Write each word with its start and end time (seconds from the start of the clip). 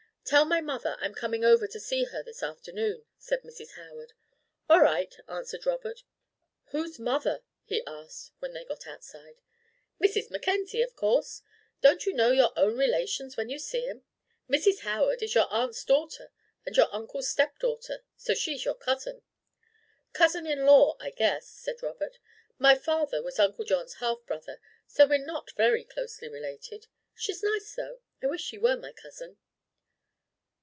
"Tell 0.23 0.45
my 0.45 0.61
mother 0.61 0.95
I'm 1.01 1.13
coming 1.13 1.43
over 1.43 1.67
to 1.67 1.79
see 1.79 2.05
her 2.05 2.23
this 2.23 2.41
afternoon," 2.41 3.03
said 3.17 3.41
Mrs. 3.41 3.71
Howard. 3.71 4.13
"All 4.69 4.79
right," 4.79 5.13
answered 5.27 5.65
Robert. 5.65 6.03
"Who's 6.65 6.97
'mother'?" 6.99 7.41
he 7.65 7.83
asked, 7.85 8.31
when 8.39 8.53
they 8.53 8.63
got 8.63 8.87
outside. 8.87 9.41
"Mrs. 10.01 10.29
Mackenzie, 10.29 10.83
of 10.83 10.95
course. 10.95 11.41
Don't 11.81 12.05
you 12.05 12.13
know 12.13 12.31
your 12.31 12.53
own 12.55 12.77
relations 12.77 13.35
when 13.35 13.49
you 13.49 13.59
see 13.59 13.85
'em? 13.89 14.05
Mrs. 14.49 14.81
Howard 14.81 15.21
is 15.21 15.35
your 15.35 15.47
aunt's 15.49 15.83
daughter 15.83 16.31
and 16.65 16.77
your 16.77 16.87
uncle's 16.93 17.27
step 17.27 17.59
daughter, 17.59 18.05
so 18.15 18.33
she's 18.33 18.63
your 18.63 18.75
cousin." 18.75 19.23
"Cousin 20.13 20.45
in 20.47 20.65
law, 20.65 20.95
I 21.01 21.09
guess," 21.09 21.49
said 21.49 21.83
Robert. 21.83 22.19
"My 22.57 22.75
father 22.75 23.21
was 23.21 23.37
Uncle 23.37 23.65
John's 23.65 23.95
half 23.95 24.25
brother, 24.25 24.61
so 24.87 25.05
we're 25.07 25.25
not 25.25 25.51
very 25.57 25.83
closely 25.83 26.29
related. 26.29 26.87
She's 27.15 27.43
nice, 27.43 27.75
though. 27.75 27.99
I 28.23 28.27
wish 28.27 28.41
she 28.43 28.57
were 28.59 28.77
my 28.77 28.93
cousin." 28.93 29.37